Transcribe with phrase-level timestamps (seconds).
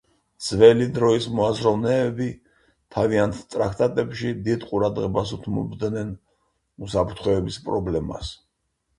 [0.43, 2.29] ძველი დროის მოაზროვნეები
[2.95, 6.09] თავიანთ ტრაქტატებში დიდ ყურადღებას უთმობდნენ
[6.87, 8.33] უსაფრთხოების პრობლემას.